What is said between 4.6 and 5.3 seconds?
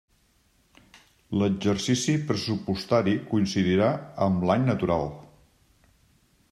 natural.